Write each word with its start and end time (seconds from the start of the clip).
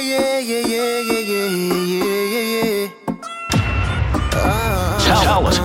yeah, 0.00 0.38
yeah, 0.38 0.60
yeah, 0.60 1.00
yeah, 1.00 1.20
yeah, 1.20 1.48
yeah, 1.48 2.24
yeah, 2.32 2.64
yeah. 2.64 2.88
Oh, 4.34 4.98
Talent 5.22 5.58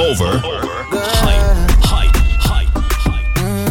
over, 0.00 0.38
over 0.46 0.66
mm. 3.36 3.66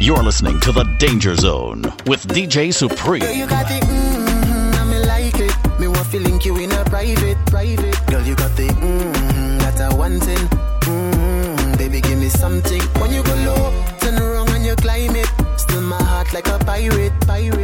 You're 0.00 0.22
listening 0.22 0.58
to 0.60 0.72
The 0.72 0.84
Danger 0.98 1.36
Zone 1.36 1.82
with 2.06 2.26
DJ 2.26 2.74
Supreme. 2.74 3.20
Girl, 3.20 3.32
you 3.32 3.46
got 3.46 3.68
the 3.68 3.74
mmm, 3.86 4.74
I 4.74 4.98
like 5.06 5.38
it. 5.38 5.80
Me 5.80 5.86
want 5.86 6.10
to 6.10 6.18
you 6.44 6.56
in 6.56 6.72
a 6.72 6.84
private, 6.84 7.38
private. 7.46 8.06
Girl, 8.08 8.22
you 8.26 8.34
got 8.34 8.56
the 8.56 8.66
mm-hmm, 8.68 9.58
that 9.58 9.80
I 9.80 9.94
wantin'. 9.94 10.49
fire 17.30 17.59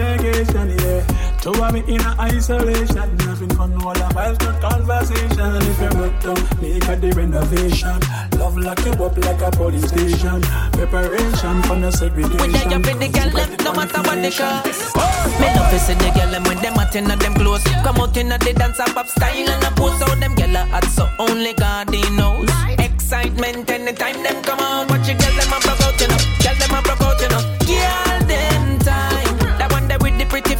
vacation, 0.00 0.70
yeah. 0.80 1.20
To 1.42 1.52
have 1.52 1.72
me 1.72 1.80
in 1.86 2.00
a 2.00 2.16
isolation. 2.20 3.16
nothing 3.24 3.50
fun 3.56 3.72
while 3.80 3.96
I 3.96 4.12
vibes, 4.12 4.38
good 4.38 4.56
conversation. 4.60 5.50
If 5.70 5.80
you 5.80 5.90
broke 5.96 6.20
down, 6.20 6.40
make 6.60 6.88
a 6.88 6.94
the 6.96 7.12
renovation. 7.16 7.98
Love 8.38 8.56
lock 8.56 8.84
you 8.84 8.92
up 8.92 9.16
like 9.16 9.40
a 9.40 9.50
police 9.50 9.88
station. 9.88 10.40
Preparation 10.72 11.62
for 11.64 11.76
the 11.76 11.90
segregation. 11.90 12.38
When 12.38 12.52
they 12.52 12.74
up 12.76 12.86
in 12.86 12.98
the 12.98 13.08
girl, 13.08 13.30
them, 13.30 13.50
no 13.64 13.72
matter 13.72 14.02
what 14.02 14.18
they 14.20 14.30
cost. 14.30 14.96
Me 15.40 15.46
love 15.56 15.70
to 15.70 15.78
see 15.78 15.94
the 15.94 16.10
girl, 16.14 16.30
them 16.30 16.44
when 16.44 16.58
them 16.58 16.74
hot 16.74 16.94
inna 16.94 17.16
them 17.16 17.34
clothes. 17.34 17.64
Come 17.84 18.00
out 18.00 18.16
inna 18.16 18.38
the 18.38 18.52
dance 18.52 18.80
up, 18.80 18.96
up 18.96 19.08
style 19.08 19.48
and 19.48 19.64
a 19.64 19.70
pose. 19.72 19.98
So 19.98 20.06
them 20.16 20.34
girl 20.34 20.56
are 20.56 20.66
hot, 20.66 20.84
so 20.84 21.08
only 21.18 21.54
God 21.54 21.88
he 21.92 22.04
knows. 22.16 22.48
Excitement 22.78 23.70
anytime 23.70 24.22
them 24.22 24.42
come 24.42 24.60
out. 24.60 24.90
Watch 24.90 25.08
your 25.08 25.16
girl, 25.16 25.34
them 25.40 25.52
a 25.52 25.58
broke 25.60 25.80
out, 25.80 26.00
you 26.00 26.08
know. 26.08 26.20
Girl, 26.44 26.56
them 26.60 26.74
a 26.76 26.82
broke 26.82 27.00
out, 27.00 27.20
you 27.20 27.28
know. 27.28 27.59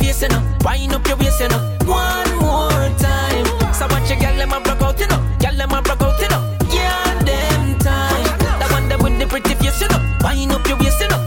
Face, 0.01 0.23
you 0.23 0.29
know. 0.29 0.43
Wind 0.65 0.93
up 0.93 1.07
your 1.07 1.17
waist, 1.19 1.41
you 1.41 1.49
know. 1.49 1.61
One 1.85 2.31
more 2.39 2.89
time. 2.99 3.47
So 3.75 3.87
watch 3.87 4.11
your 4.11 4.19
them 4.19 4.53
a 4.53 4.61
broke 4.61 4.83
out, 4.83 5.01
you 5.01 5.07
know. 5.07 5.21
Them 5.39 5.73
a 5.73 5.83
broke 5.83 6.03
out, 6.03 6.21
you 6.21 6.29
know. 6.29 6.43
Girl, 6.73 7.19
them 7.25 7.79
time. 7.79 8.39
That 8.59 8.69
one 8.73 8.89
there 8.89 8.99
with 8.99 9.19
the 9.19 9.27
pretty 9.27 9.55
face, 9.55 9.81
you 9.81 9.89
know. 9.89 10.01
Wind 10.25 10.53
up 10.53 10.67
your 10.67 10.79
waist, 10.79 11.01
you 11.01 11.09
know. 11.09 11.19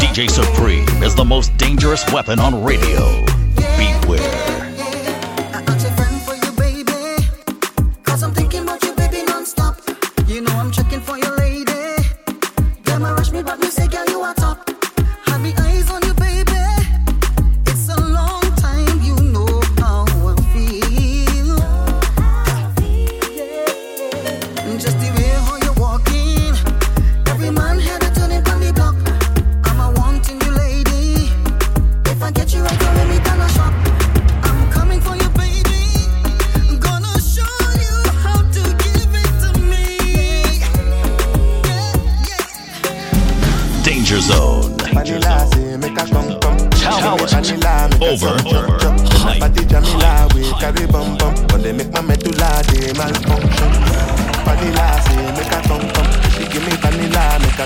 DJ 0.00 0.28
Supreme 0.28 0.88
is 1.02 1.14
the 1.14 1.24
most 1.24 1.56
dangerous 1.56 2.04
weapon 2.12 2.40
on 2.40 2.64
radio. 2.64 3.27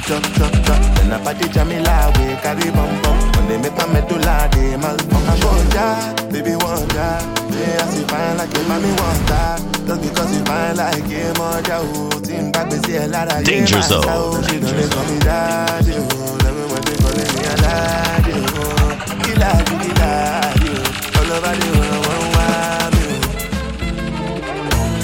Chop 0.07 0.23
chop 0.35 0.53
chop. 0.65 0.81
Then 0.97 1.13
a 1.13 1.19
party 1.19 1.49
Jamila 1.49 2.13
we 2.17 2.35
carry 2.43 2.71
bum 2.71 2.91
bum. 3.03 3.19
When 3.37 3.45
they 3.49 3.59
make 3.59 3.77
my 3.77 3.87
medulla 3.87 4.49
they 4.53 4.77
malfunction. 4.77 5.29
I 5.29 5.35
want 5.45 5.75
ya, 5.75 5.87
baby 6.31 6.55
ya. 6.95 7.09
Yeah, 7.53 7.83
I 7.83 7.87
see 7.91 8.05
fine 8.05 8.37
like 8.37 8.53
your 8.55 8.65
mommy 8.69 8.91
that. 9.31 9.61
Just 9.87 10.03
because 10.03 10.31
you 10.37 10.45
fine 10.45 10.77
like 10.77 11.05
him 11.07 11.41
or 11.41 11.61
ya. 11.69 11.79
Team 12.23 12.51
back 12.53 12.71
we 12.71 12.79
see 12.85 12.97
a 12.97 13.07
lot 13.09 13.33
of 13.33 13.45
Danger 13.45 13.83
Zone. 13.83 14.43
She 14.49 14.59
don't 14.61 14.91
call 14.91 15.05
me 15.05 15.19
daddy. 15.21 15.93
Oh, 15.97 16.39
love 16.43 16.57
me 16.57 16.65
when 16.73 16.83
they 16.83 16.97
calling 17.03 17.31
me 17.35 17.43
a 17.47 17.55
daddy. 17.63 18.33
Oh, 18.35 18.91
killer, 19.23 19.57
oh. 19.71 21.19
All 21.19 21.31
over 21.33 21.55
the 21.61 21.69
world, 21.79 22.07
one 22.07 22.27
wild, 22.35 22.95
oh. 22.99 23.05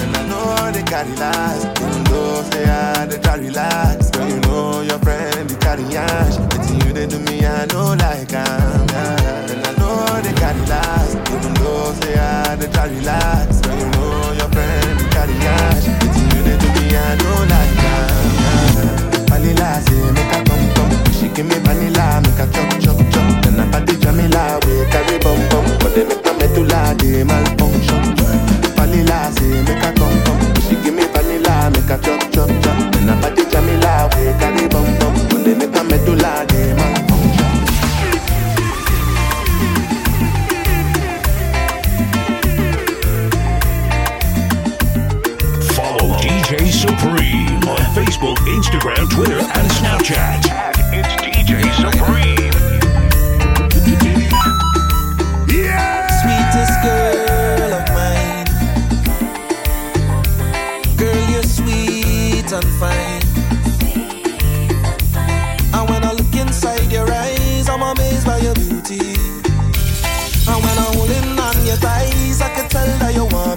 And 0.01 0.15
I 0.17 0.19
know 0.27 0.71
they 0.71 0.83
carry 0.83 1.15
last, 1.15 1.63
even 1.81 2.03
though 2.05 2.43
I 2.51 3.05
they 3.05 3.19
try 3.19 3.35
relax. 3.35 4.08
Know 4.49 4.81
your 4.81 4.97
friend 4.99 5.47
they 5.49 5.55
carry 5.61 5.85
ash. 5.95 6.37
It's 6.57 6.71
you 6.73 6.91
they 6.91 7.05
do 7.05 7.19
me, 7.19 7.45
I 7.45 7.65
know 7.69 7.93
like 7.93 8.33
I'm. 8.33 8.87
Yeah. 8.89 9.51
And 9.53 9.61
I 9.61 9.71
know 9.77 10.21
they 10.25 10.33
carry 10.33 10.65
last, 10.65 11.13
even 11.29 11.53
though 11.61 11.93
say 12.01 12.17
I 12.17 12.55
they 12.55 12.67
try 12.73 12.87
relax. 12.87 13.61
Girl, 13.61 13.77
you 13.77 13.85
know 13.93 14.33
your 14.39 14.49
friend 14.49 14.99
they 14.99 15.09
carry 15.13 15.37
ash. 15.45 15.85
It's 15.85 16.17
you 16.17 16.41
they 16.47 16.57
do 16.57 16.67
me, 16.75 16.97
I 16.97 17.13
know 17.21 17.39
like 17.53 17.77
I'm. 17.93 18.25
Yeah. 18.41 19.29
Vanilla 19.29 19.69
say 19.85 20.01
make 20.17 20.33
a 20.33 20.39
come 20.47 20.65
come. 20.73 20.91
She 21.13 21.27
give 21.29 21.45
me 21.45 21.57
vanilla, 21.61 22.05
make 22.25 22.41
a 22.41 22.45
chop 22.49 22.69
chop 22.81 22.97
chop. 23.13 23.27
Then 23.45 23.59
I 23.61 23.69
party 23.71 23.95
Jamila, 24.01 24.59
we 24.65 24.73
carry 24.89 25.17
bum 25.21 25.39
bum. 25.53 25.65
But 25.77 25.93
they 25.93 26.05
make 26.09 26.25
my 26.25 26.33
medulla, 26.41 26.95
they 26.97 27.23
malfunction. 27.23 28.01
Vanilla 28.73 29.29
say 29.37 29.61
make 29.61 29.83
a 29.85 29.93
come 29.93 30.17
make 31.89 31.99
a 31.99 32.03
chop 32.03 32.31
chop 32.31 32.49
chop. 32.63 34.15
We 34.15 34.25
carry 34.39 34.67
bum 34.67 34.85
bum. 34.99 35.13
But 35.29 35.43
they 35.43 35.55
make 35.55 35.71
my 35.71 35.83
medulla, 35.83 36.45
they. 36.47 36.75
Follow 45.73 46.15
DJ 46.19 46.71
Supreme 46.71 47.63
on 47.67 47.79
Facebook, 47.95 48.37
Instagram, 48.47 49.09
Twitter, 49.09 49.39
and 49.39 49.71
Snapchat. 49.71 50.45
It's 50.93 51.15
DJ 51.21 51.61
Supreme. 51.75 52.38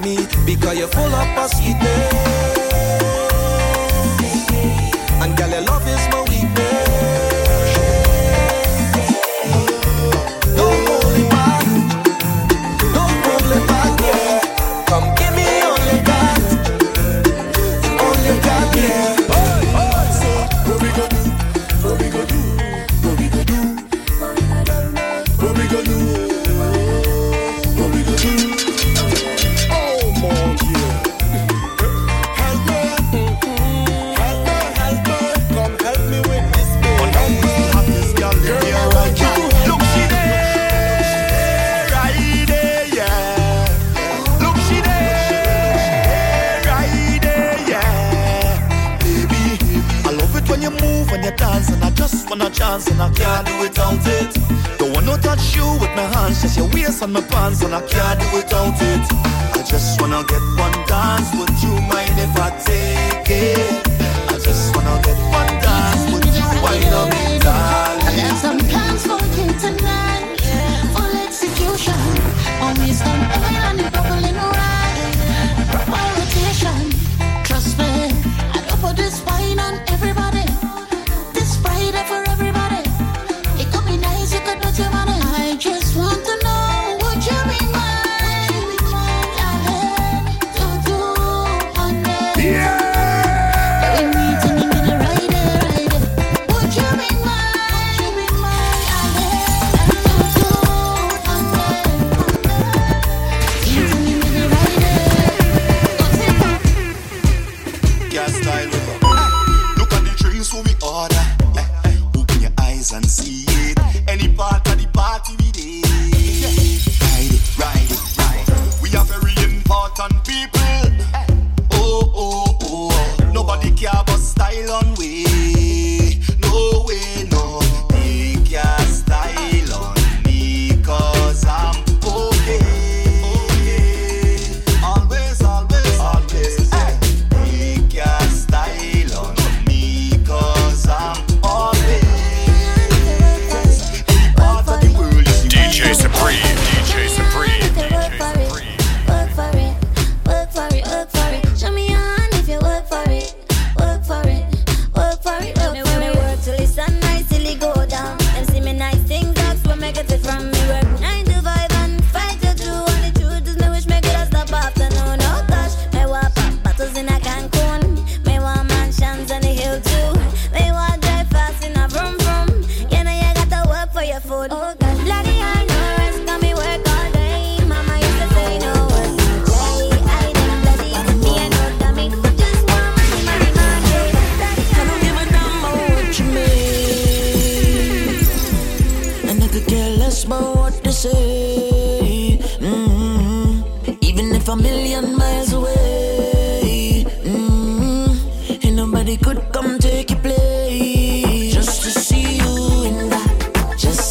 me 0.02 0.16
because 0.44 0.78
you're 0.78 0.88
full 0.88 1.14
of 1.14 1.50
sweetness. 1.50 2.61
I 57.72 57.78
a 57.78 57.80
car 57.88 58.11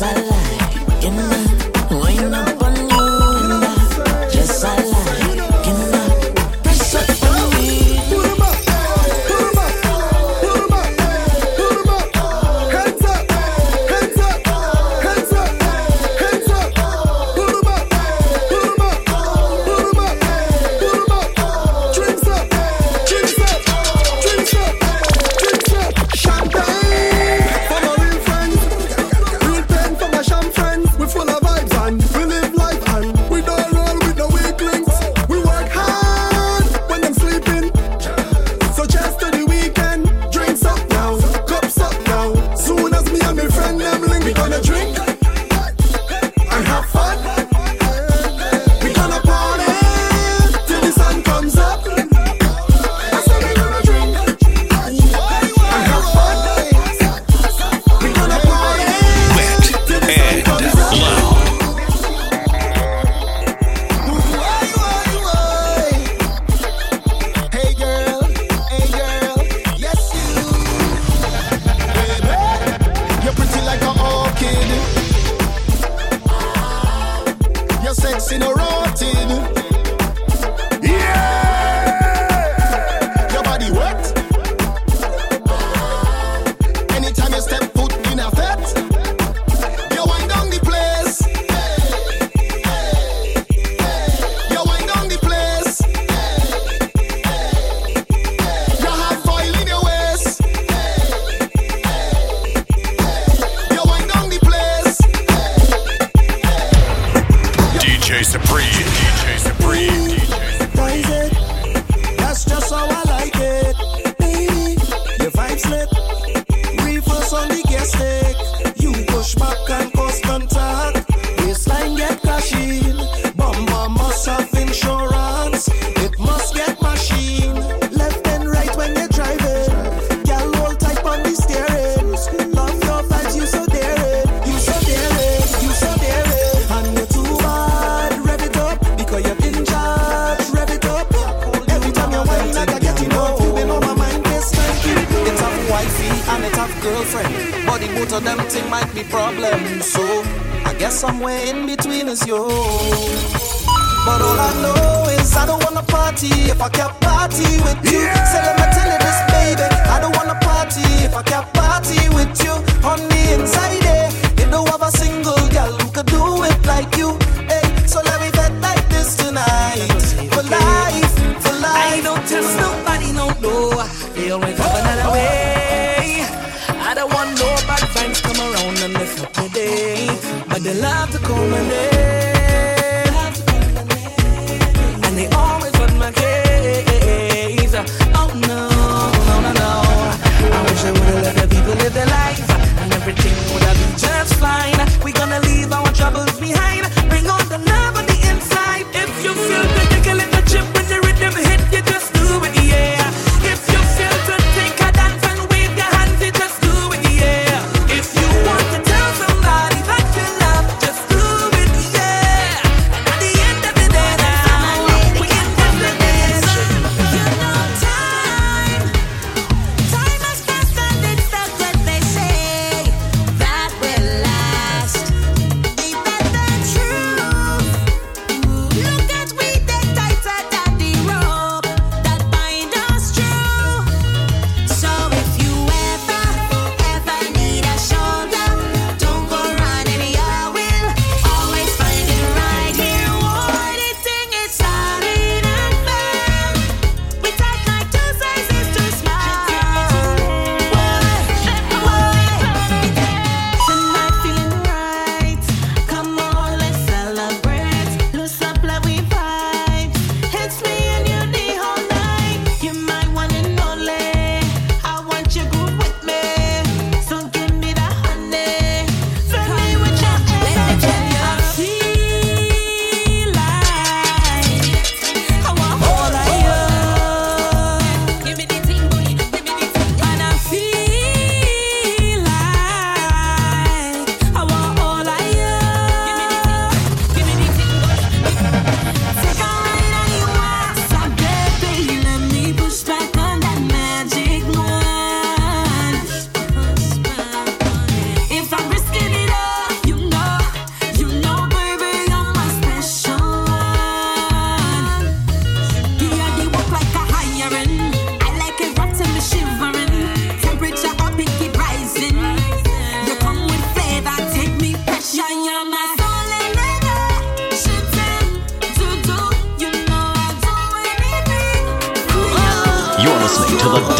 I 0.03 0.13
in 1.03 1.15
the 1.15 1.27
night. 1.27 1.60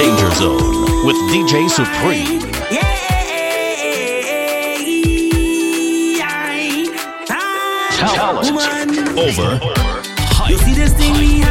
Danger 0.01 0.31
Zone 0.31 1.05
with 1.05 1.15
DJ 1.29 1.70
Supreme. 1.70 2.39
Talent 8.00 8.98
over. 9.15 9.60
Hype. 9.62 10.50
You 10.50 10.58
see 10.58 10.74
this 10.74 10.91
thing 10.93 11.13
we 11.20 11.41
have? 11.41 11.50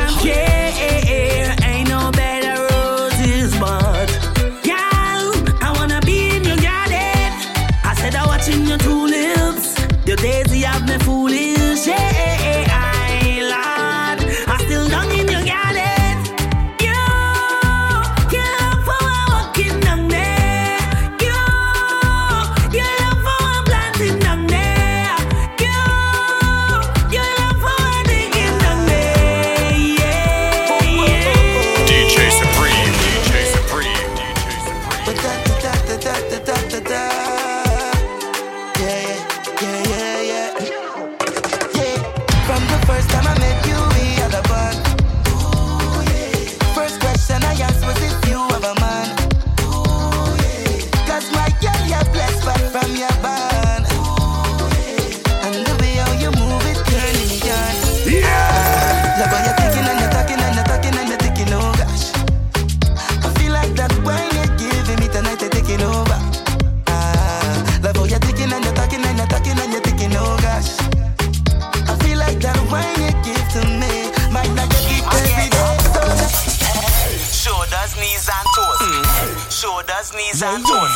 and 80.43 80.65
down. 80.65 80.89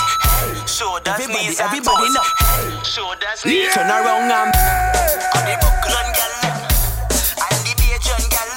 Shoulders, 0.67 1.09
everybody, 1.09 1.45
knees 1.45 1.61
everybody 1.61 2.07
and 2.07 2.17
toes. 2.17 2.89
Shoulders, 2.89 3.45
knees. 3.45 3.75
Turn 3.75 3.91
around 3.91 4.33
um. 4.33 4.49
and. 4.49 4.57
On 5.37 5.45
the 5.45 5.57
buckle 5.61 5.93
and 6.01 6.11
gal 6.17 6.33
And 7.45 7.61
the 7.67 7.75
beige 7.77 8.09
and 8.09 8.27
gal 8.33 8.49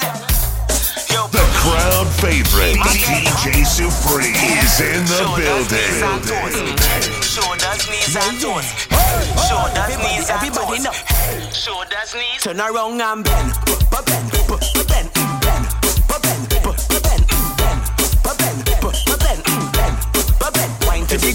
Yo, 1.12 1.28
The 1.28 1.44
crowd 1.60 2.08
favorite, 2.24 2.80
DJ 2.88 3.68
Supreme, 3.68 4.32
is 4.32 4.80
in 4.80 5.04
the 5.12 5.28
building. 5.36 5.92
Shoulders, 7.20 7.84
knees 7.90 8.16
and 8.16 8.40
toes. 8.40 8.68
Shoulders, 9.44 9.98
knees 10.00 10.30
and 10.30 10.54
toes. 10.54 10.88
Shoulders, 11.52 12.16
knees. 12.16 12.42
Turn 12.44 12.62
around 12.62 13.02
and 13.02 13.24
bend, 13.26 13.54
bend, 13.92 14.32
bend, 14.32 14.88
bend. 14.88 15.17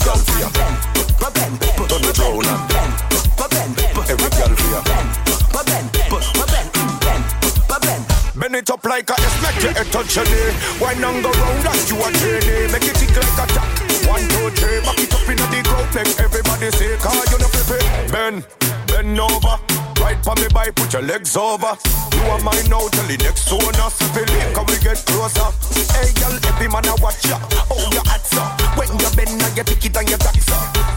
girl 0.04 0.16
for 0.16 0.38
ya. 0.40 0.49
Turn 1.88 2.04
it 2.04 2.18
round 2.18 2.42
every 4.11 4.30
girl 4.30 4.56
for. 4.56 4.73
Bend 8.35 8.56
it 8.56 8.71
up 8.71 8.85
like 8.85 9.09
a 9.09 9.12
S, 9.12 9.42
make 9.42 9.62
your 9.62 9.73
head 9.73 9.87
touch 9.92 10.16
your 10.16 10.25
knee. 10.25 10.50
Wine 10.80 11.04
and 11.04 11.23
go 11.23 11.30
round 11.30 11.66
as 11.68 11.90
you 11.90 11.97
a 11.97 12.11
trainee. 12.11 12.73
Make 12.73 12.85
it 12.90 12.97
tick 12.97 13.14
like 13.14 13.38
a 13.38 13.52
tack. 13.54 13.71
One, 14.09 14.26
two, 14.28 14.50
three, 14.59 14.80
back 14.80 14.99
it 14.99 15.14
up 15.14 15.28
in 15.28 15.37
the 15.37 15.62
crowd. 15.68 15.94
Make 15.94 16.18
everybody 16.18 16.71
say, 16.73 16.97
'Cause 16.99 17.30
you 17.30 17.38
no 17.38 17.47
flip 17.47 17.80
it. 17.80 18.12
Bend, 18.12 18.47
bend 18.88 19.21
over. 19.21 19.82
Right 20.02 20.18
for 20.25 20.35
me 20.35 20.49
by, 20.52 20.71
put 20.75 20.92
your 20.92 21.02
legs 21.02 21.37
over. 21.37 21.78
You 22.18 22.23
are 22.35 22.42
mine 22.42 22.66
now 22.66 22.82
till 22.90 23.06
the 23.06 23.16
next 23.23 23.47
owner. 23.54 23.88
Believe, 24.11 24.50
can 24.50 24.66
we 24.66 24.76
get 24.82 24.99
closer? 25.06 25.47
Hey, 25.94 26.11
girl, 26.18 26.35
every 26.42 26.66
man 26.66 26.82
I 26.90 26.94
watch 26.99 27.23
ya. 27.25 27.38
Oh, 27.71 27.78
your 27.94 28.02
hats 28.11 28.35
up. 28.35 28.59
When 28.76 28.90
you 28.99 29.11
bend, 29.14 29.38
now 29.38 29.49
you 29.54 29.62
pick 29.62 29.87
it 29.87 29.97
and 29.97 30.11
you 30.11 30.18
tax 30.18 30.47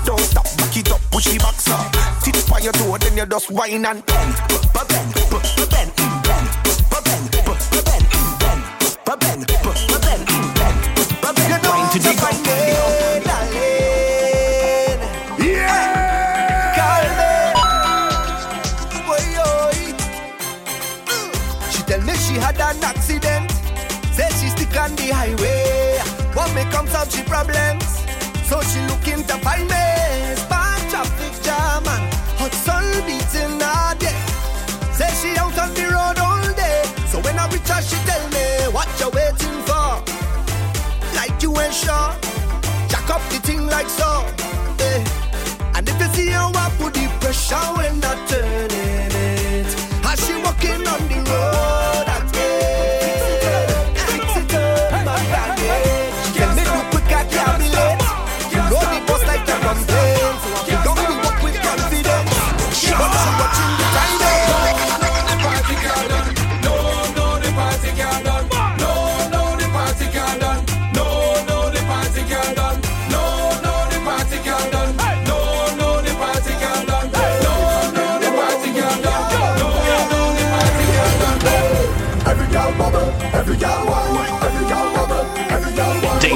Don't 0.05 0.19
stop, 0.19 0.50
back 0.57 0.75
it 0.75 0.91
up, 0.91 1.01
push 1.12 1.27
it 1.29 1.39
back, 1.39 1.53
sir. 1.62 1.77
Tip 2.25 2.50
by 2.50 2.59
your 2.59 2.74
toe, 2.74 2.97
then 2.97 3.15
you 3.15 3.25
just 3.25 3.51
whine 3.51 3.85
and 3.85 4.05
bend, 4.05 4.35
bend, 4.50 4.65
bend, 4.74 5.69
bend, 5.69 5.95
to 29.36 29.44
find 29.44 29.68
me. 29.70 30.36
Spark 30.36 30.82
traffic 30.89 31.34
jam 31.44 31.88
and 31.88 32.13
hot 32.39 32.54
sun 32.54 32.86
beating 33.06 33.60
her 33.60 33.96
day. 34.04 34.20
Say 34.98 35.12
she 35.20 35.38
out 35.38 35.58
on 35.58 35.74
the 35.74 35.86
road 35.96 36.20
all 36.20 36.48
day. 36.53 36.83
So 37.12 37.20
when 37.22 37.38
I 37.38 37.48
reach 37.50 37.68
her, 37.70 37.81
she 37.81 37.98
tell 38.07 38.25
me, 38.36 38.46
what 38.75 38.88
you 39.00 39.09
waiting 39.09 39.59
for? 39.68 39.90
Like 41.16 41.36
you 41.42 41.51
ain't 41.59 41.74
sure. 41.74 42.12
Jack 42.90 43.09
up 43.09 43.22
the 43.29 43.40
thing 43.48 43.68
like 43.68 43.90
so. 43.90 44.25
Eh. 44.79 45.03
And 45.75 45.88
if 45.90 46.00
you 46.00 46.09
see 46.16 46.29
how 46.29 46.51
I 46.53 46.70
put 46.77 46.94
the 46.94 47.07
pressure 47.20 47.68
when 47.77 48.03
I 48.03 48.14
turn 48.29 48.72
it, 48.72 49.70
as 50.09 50.18
she 50.25 50.33
walking 50.44 50.88
on 50.88 51.01
the 51.12 51.20
road, 51.29 51.84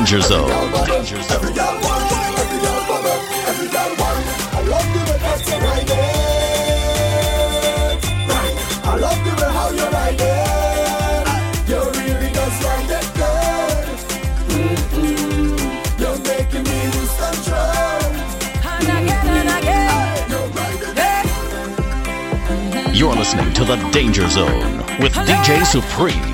again. 0.09 0.25
You 9.75 9.85
ride 9.91 10.19
it. 10.19 10.49
You're 22.95 23.15
listening 23.15 23.53
to 23.53 23.63
The 23.63 23.75
Danger 23.91 24.27
Zone 24.27 24.77
with 24.99 25.13
DJ 25.13 25.63
Supreme. 25.65 26.28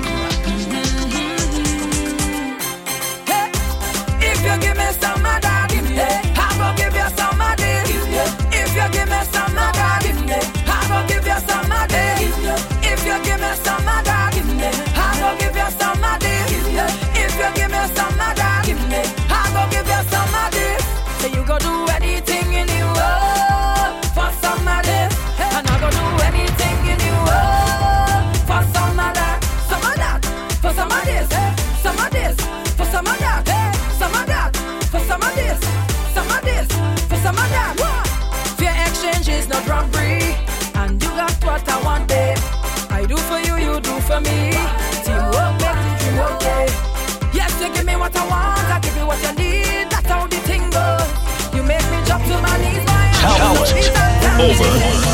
Over 54.38 55.05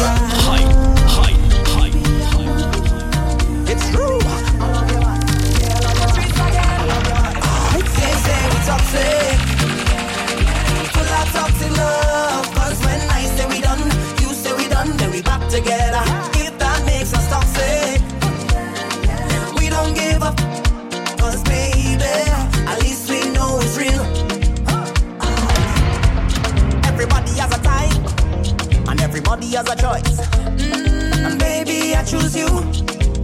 has 29.63 29.71
a 29.71 29.81
choice. 29.81 30.21
Mm, 30.57 31.39
baby, 31.39 31.95
I 31.95 32.05
choose 32.05 32.37
you. 32.37 32.49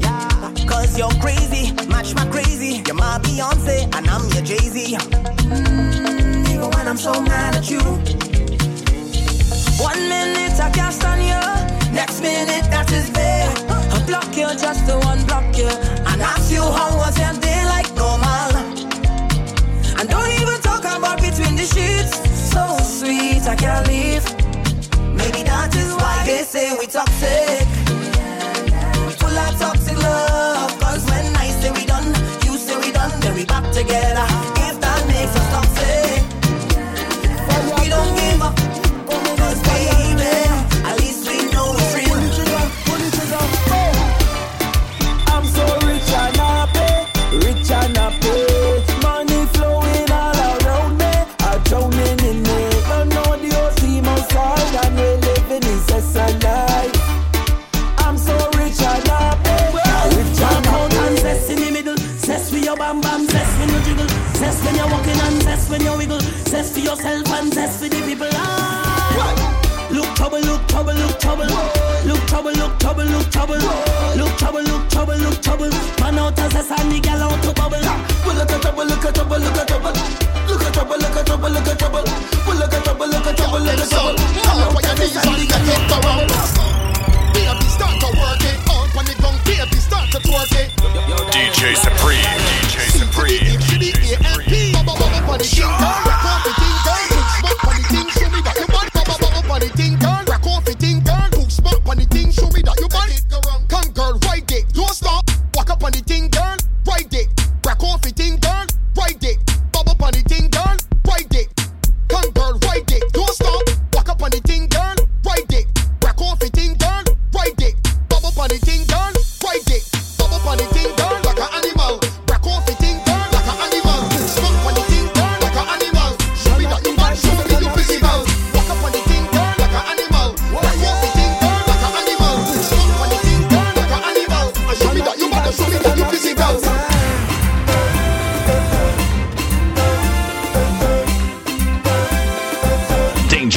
Yeah. 0.01 0.53
Cause 0.67 0.99
you're 0.99 1.11
crazy, 1.21 1.73
match 1.89 2.15
my 2.15 2.27
crazy. 2.27 2.83
You're 2.87 2.95
my 2.95 3.19
Beyonce, 3.19 3.85
and 3.97 4.09
I'm 4.09 4.29
your 4.31 4.43
Jay 4.43 4.57
Z. 4.59 4.97
Mm, 4.97 6.49
even 6.49 6.71
when 6.71 6.89
I'm 6.89 6.97
so 6.97 7.21
mad 7.23 7.57
at 7.57 7.71
you. 7.71 7.81
One 9.81 10.01
minute 10.09 10.59
I 10.61 10.71
can't 10.71 10.95
stand 10.95 11.23
you, 11.23 11.43
next 11.95 12.21
minute 12.21 12.65
that 12.71 12.91
is 12.93 13.11
bad. 13.11 13.49
I 13.93 14.05
block 14.07 14.37
you 14.37 14.49
just 14.59 14.87
to 14.87 14.95
unblock 15.11 15.57
you, 15.57 15.71
and 16.11 16.23
ask 16.23 16.53
you 16.53 16.63
how 16.63 16.97
was 16.97 17.19
your 17.19 17.35
day 17.41 17.65
like 17.67 17.89
normal. 17.95 18.51
And 19.99 20.09
don't 20.09 20.33
even 20.41 20.61
talk 20.61 20.85
about 20.85 21.21
between 21.21 21.57
the 21.57 21.67
sheets. 21.75 22.15
So 22.53 22.77
sweet, 22.83 23.47
I 23.47 23.57
can't 23.57 23.87
leave. 23.89 24.38
They 26.29 26.43
say 26.43 26.77
we 26.79 26.87
toxic. 26.87 27.67
Full 29.19 29.39
of 29.45 29.59
toxic 29.59 29.97
love. 29.97 30.79
Cause 30.79 31.03
when 31.07 31.35
I 31.37 31.49
say 31.59 31.71
we 31.71 31.87
done, 31.87 32.09
you 32.45 32.59
say 32.59 32.77
we 32.77 32.93
done, 32.93 33.19
then 33.21 33.35
we 33.35 33.47
back 33.47 33.73
together. 33.73 34.18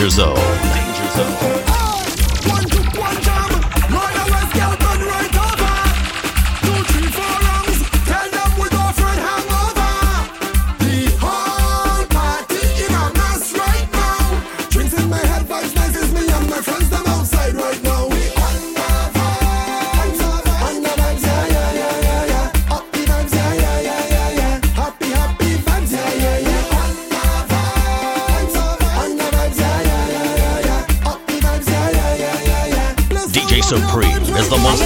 Danger 0.02 0.10
Zone. 0.10 0.36
Danger 0.74 1.12
Zone. 1.12 1.51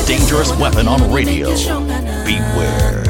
dangerous 0.05 0.55
weapon 0.57 0.87
on 0.87 1.11
radio. 1.11 1.49
Beware. 2.25 3.03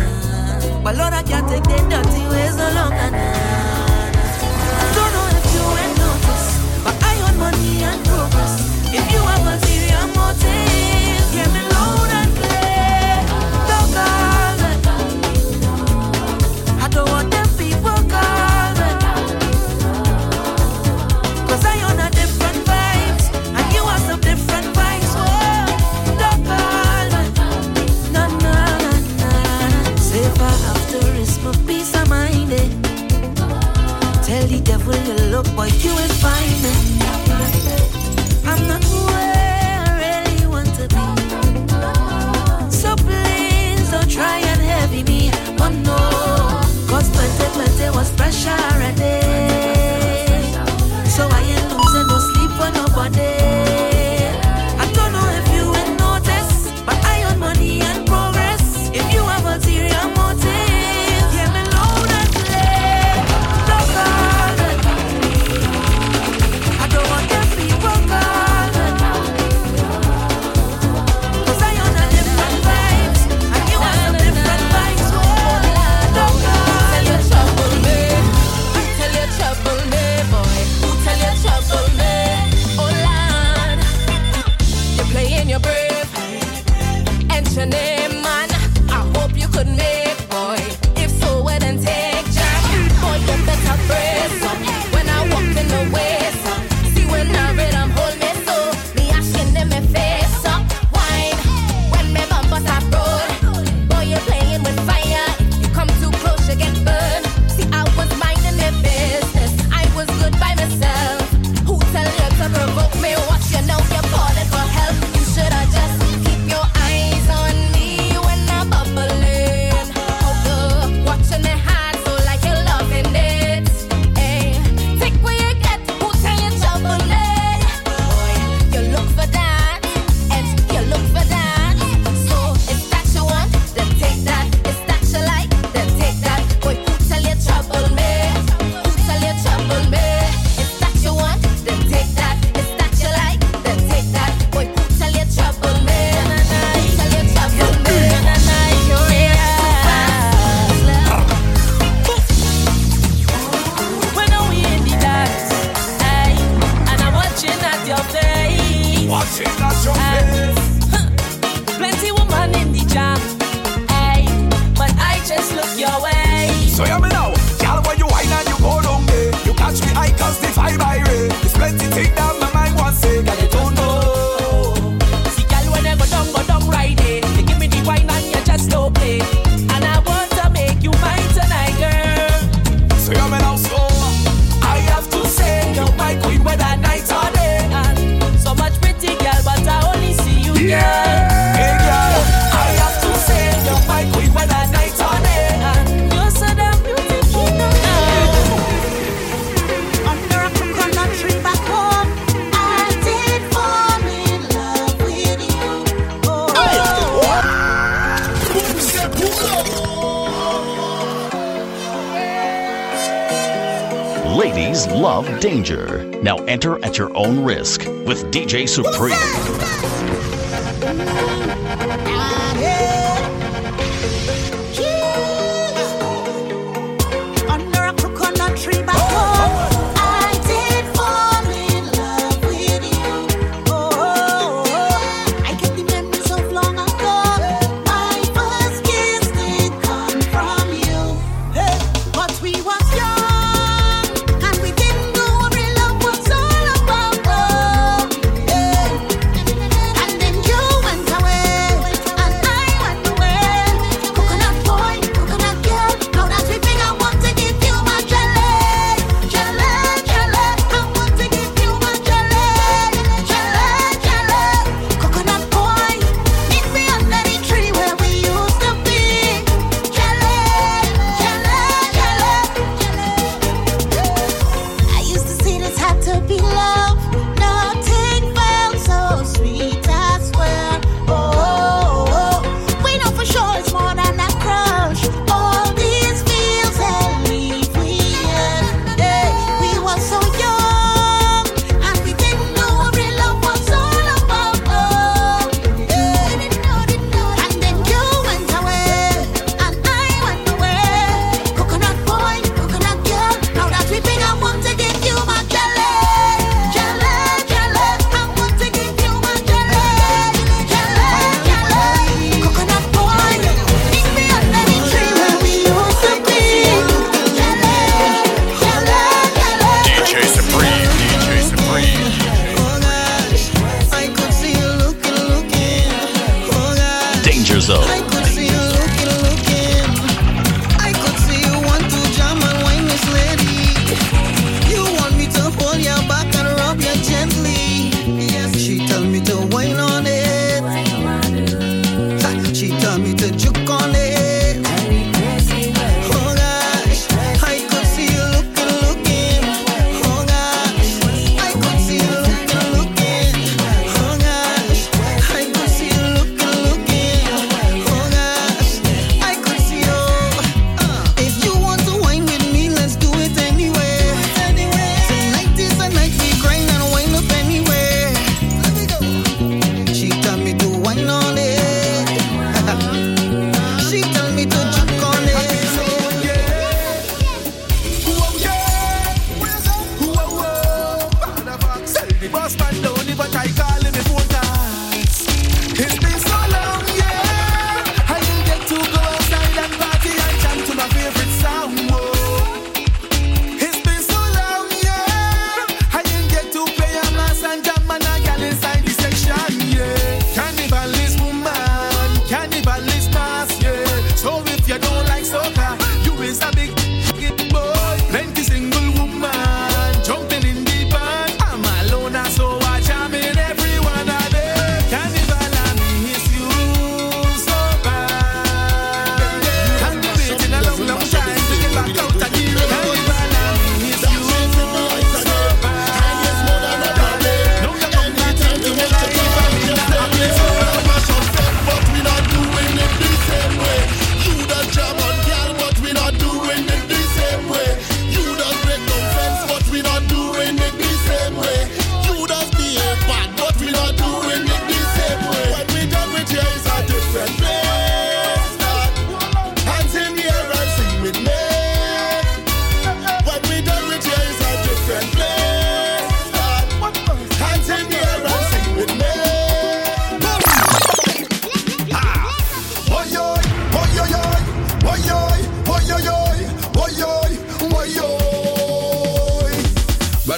at 216.95 216.97
your 216.97 217.17
own 217.17 217.43
risk 217.43 217.81
with 218.05 218.31
DJ 218.31 218.69
Supreme. 218.69 220.24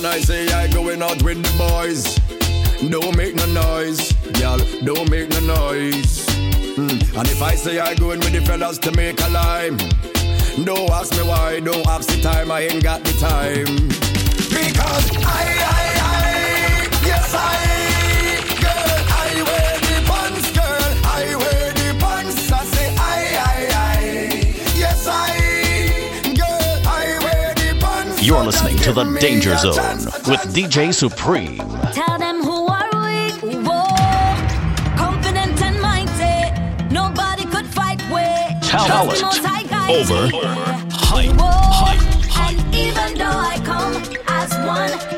Eh, 0.08 0.12
I 0.12 0.20
say 0.22 0.48
I 0.48 0.68
going 0.68 1.02
out 1.02 1.22
with 1.22 1.44
the 1.44 1.54
boys. 1.58 2.16
Don't 2.90 3.16
make 3.18 3.36
no 3.36 3.46
noise, 3.48 4.14
y'all. 4.40 4.60
Don't 4.84 5.10
make 5.10 5.30
no 5.30 5.40
noise. 5.42 6.26
Mm. 6.76 7.18
And 7.18 7.28
if 7.28 7.42
I 7.42 7.56
say 7.56 7.80
I 7.80 7.94
going 7.96 8.20
with 8.20 8.34
the 8.34 8.42
fellas 8.42 8.78
to 8.80 8.92
make 8.92 9.20
a 9.22 9.30
lime, 9.30 9.78
don't 10.64 10.90
ask 10.92 11.12
me 11.14 11.24
why. 11.28 11.60
Don't 11.60 11.86
ask 11.88 12.10
the 12.10 12.22
time. 12.22 12.52
I 12.52 12.62
ain't 12.62 12.84
got 12.84 13.04
the 13.04 13.14
time. 13.20 13.88
Because 14.50 15.26
I. 15.26 15.74
I 15.74 15.77
You're 28.28 28.44
listening 28.44 28.76
to 28.80 28.92
The 28.92 29.06
Danger 29.22 29.56
Zone 29.56 30.04
with 30.28 30.42
DJ 30.54 30.94
Supreme. 30.94 31.56
Tell 31.94 32.20
them 32.20 32.44
who 32.44 32.68
are 32.68 32.90
we? 32.92 33.56
whoa, 33.64 34.98
confident 34.98 35.62
and 35.62 35.82
mighty. 35.82 36.94
Nobody 36.94 37.46
could 37.46 37.66
fight 37.68 38.02
with. 38.12 38.70
Tell 38.70 38.86
Talent 38.86 39.24
over 39.90 40.28
hype, 40.92 41.40
hype, 41.40 42.02
hype. 42.28 42.76
Even 42.76 43.18
though 43.18 43.24
I 43.24 43.62
come 43.64 43.96
as 44.28 44.52
one. 44.68 45.17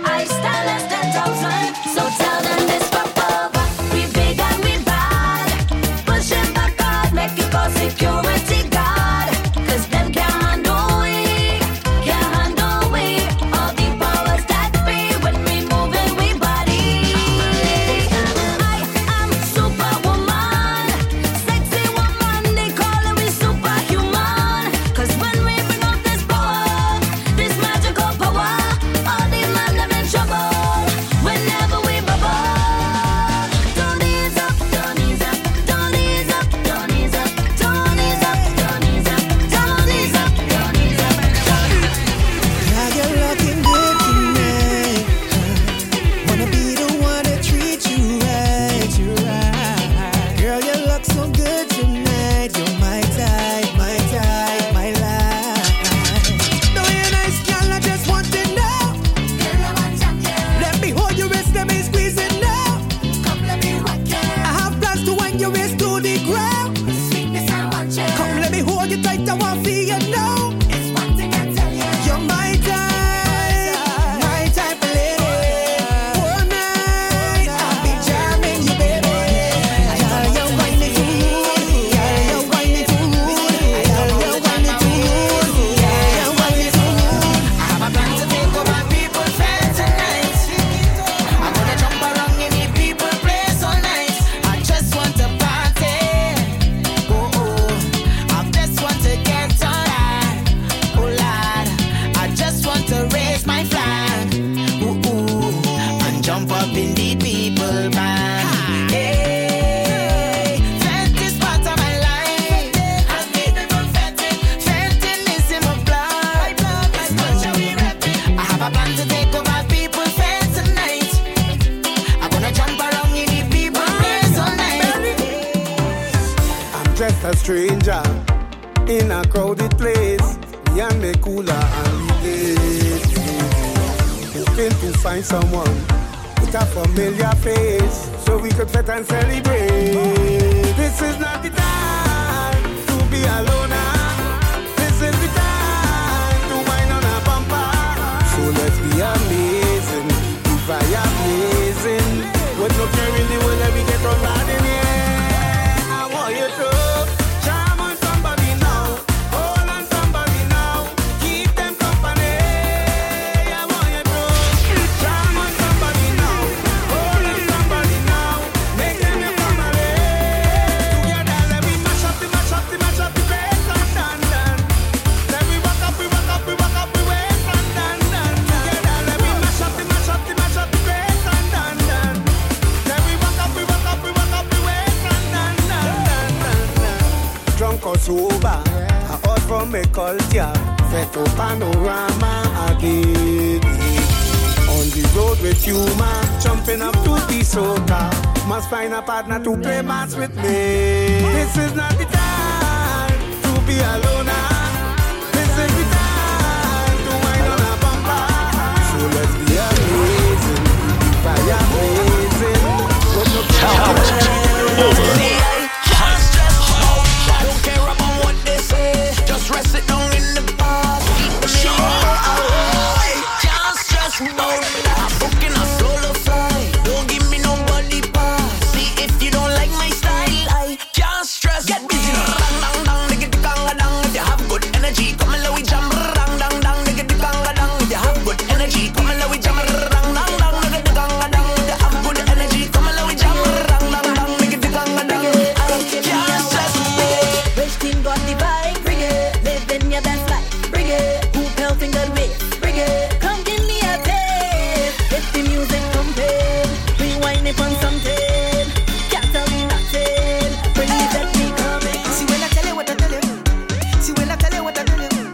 hard 199.19 199.27
not 199.27 199.43
to 199.43 199.68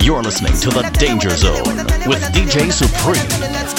You're 0.06 0.22
listening 0.22 0.54
to 0.60 0.70
The 0.70 0.84
Danger 1.00 1.32
Zone 1.32 1.76
with 2.08 2.22
DJ 2.32 2.72
Supreme. 2.72 3.75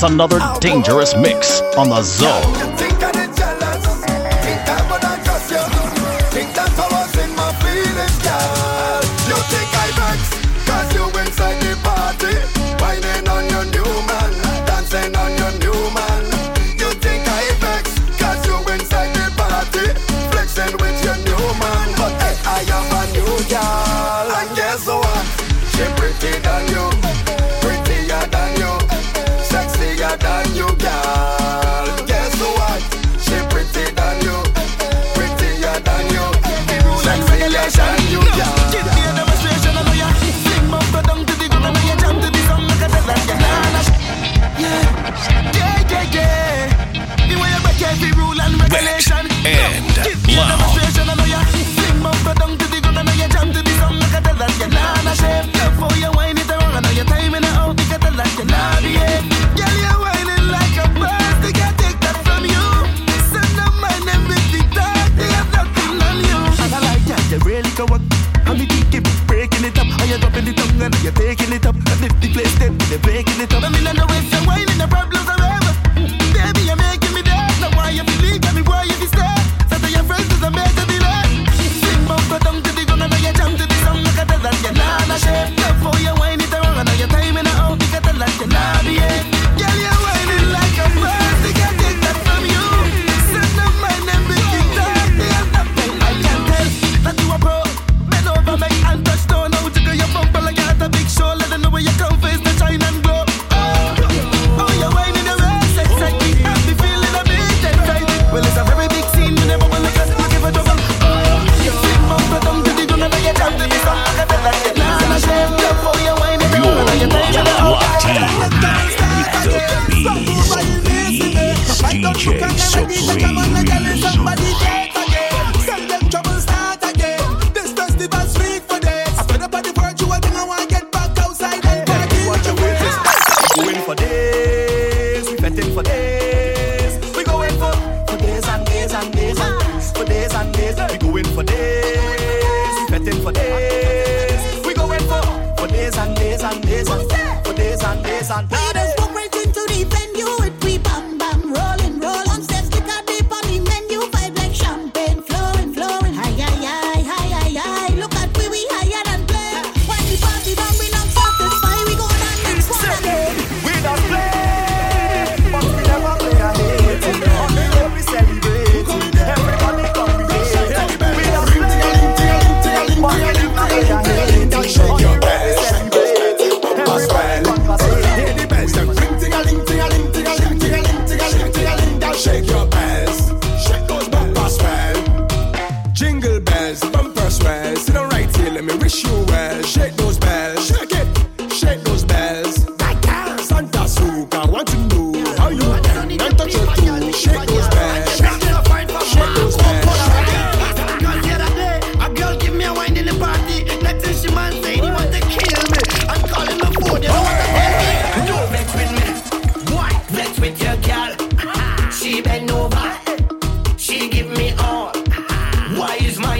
It's 0.00 0.04
another 0.04 0.38
dangerous 0.60 1.16
mix 1.16 1.60
on 1.76 1.88
the 1.88 2.02
zone. 2.04 2.97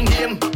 Over. 0.07 0.39
She 0.39 0.48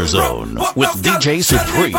Danger 0.00 0.16
Zone 0.16 0.54
with 0.76 0.88
DJ 1.02 1.44
Supreme. 1.44 1.92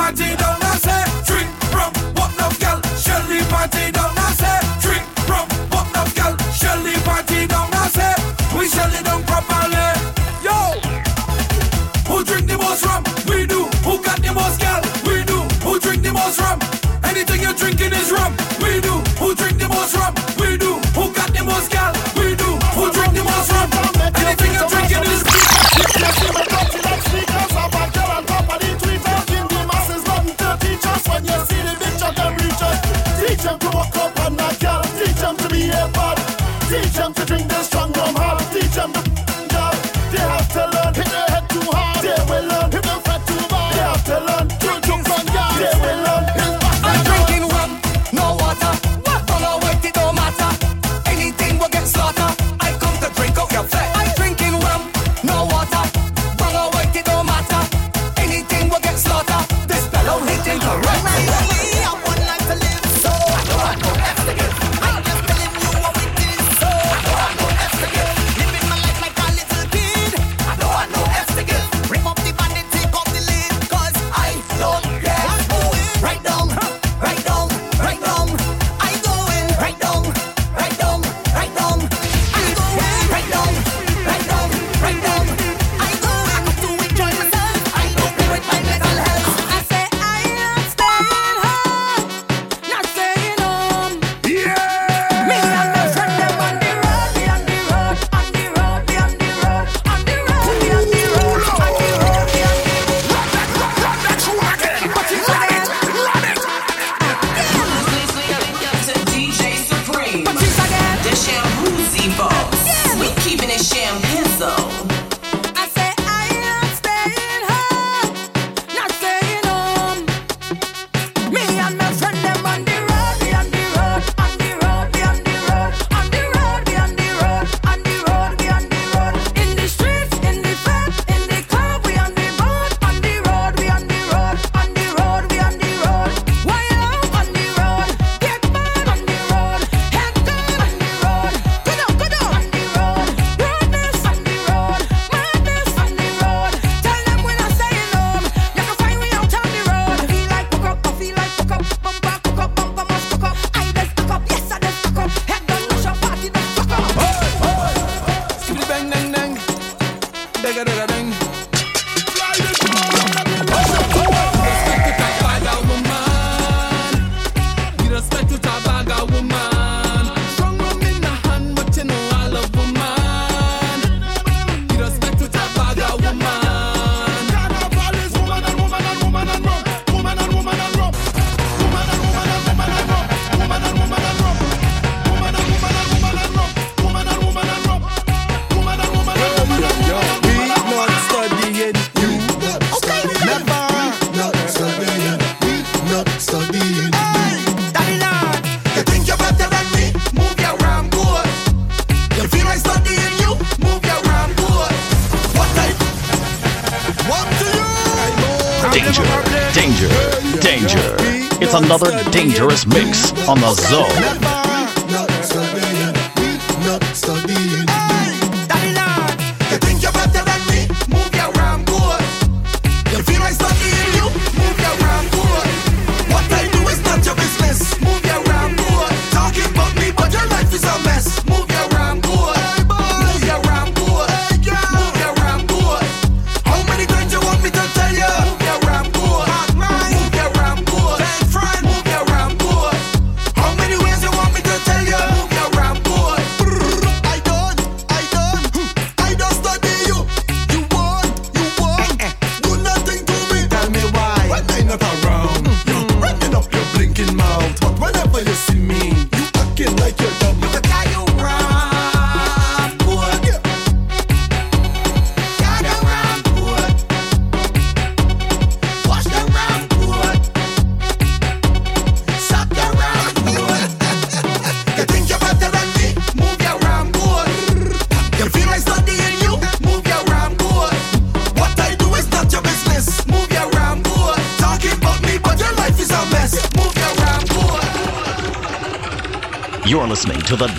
another 211.64 211.92
dangerous 212.12 212.66
mix 212.66 213.12
on 213.28 213.40
the 213.40 213.54
zone. 213.54 214.41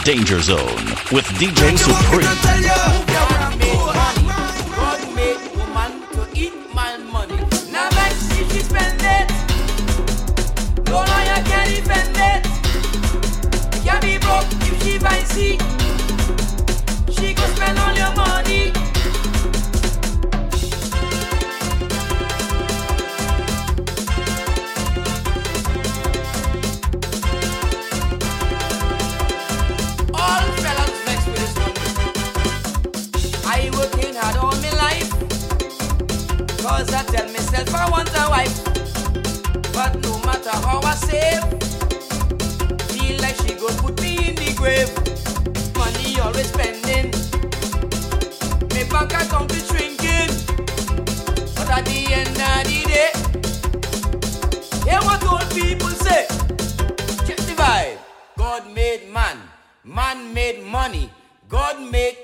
Danger 0.05 0.41
Zone 0.41 0.59
with 1.13 1.27
DJ 1.39 1.79
Supreme. 1.79 3.02
man 60.15 60.35
made 60.35 60.63
money. 60.65 61.11
God 61.49 61.81
made 61.91 62.22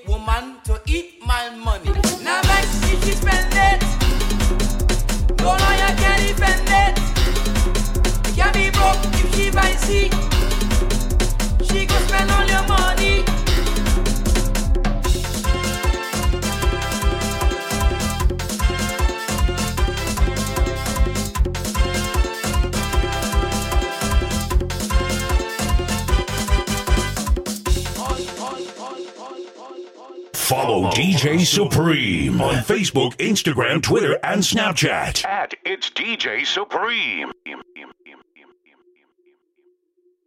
Facebook, 32.68 33.16
Instagram, 33.16 33.82
Twitter, 33.82 34.18
and 34.22 34.42
Snapchat. 34.42 35.24
At 35.24 35.54
It's 35.64 35.88
DJ 35.88 36.44
Supreme. 36.44 37.32